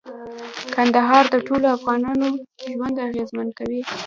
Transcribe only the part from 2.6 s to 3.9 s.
ژوند اغېزمن کوي.